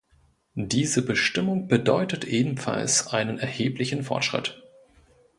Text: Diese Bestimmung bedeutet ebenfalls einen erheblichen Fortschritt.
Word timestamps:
Diese 0.55 1.03
Bestimmung 1.05 1.67
bedeutet 1.67 2.23
ebenfalls 2.25 3.09
einen 3.13 3.37
erheblichen 3.37 4.01
Fortschritt. 4.01 4.63